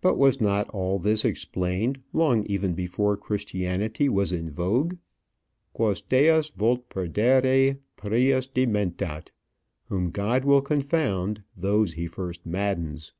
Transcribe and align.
But 0.00 0.18
was 0.18 0.40
not 0.40 0.68
all 0.70 0.98
this 0.98 1.24
explained 1.24 2.02
long 2.12 2.44
even 2.46 2.74
before 2.74 3.16
Christianity 3.16 4.08
was 4.08 4.32
in 4.32 4.50
vogue? 4.50 4.96
"Quos 5.72 6.00
Deus 6.00 6.48
vult 6.48 6.88
perdere, 6.88 7.76
prius 7.96 8.48
dementat." 8.48 9.30
Whom 9.84 10.10
God 10.10 10.44
will 10.44 10.62
confound, 10.62 11.44
those 11.56 11.92
he 11.92 12.08
first 12.08 12.44
maddens. 12.44 13.12